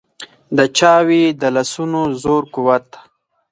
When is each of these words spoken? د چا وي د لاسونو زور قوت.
د 0.57 0.59
چا 0.77 0.93
وي 1.07 1.23
د 1.41 1.43
لاسونو 1.55 2.01
زور 2.21 2.43
قوت. 2.53 2.87